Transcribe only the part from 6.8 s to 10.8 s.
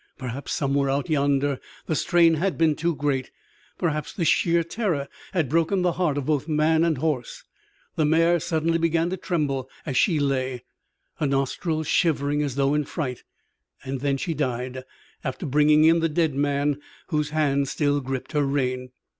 and horse. The mare suddenly began to tremble as she lay,